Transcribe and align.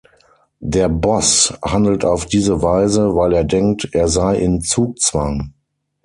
Der 0.63 0.89
"Boss" 0.89 1.53
handelt 1.63 2.05
auf 2.05 2.25
diese 2.25 2.63
Weise, 2.63 3.15
weil 3.15 3.33
er 3.33 3.43
denkt, 3.43 3.89
er 3.93 4.07
sei 4.07 4.33
in 4.37 4.61
Zugzwang. 4.61 5.53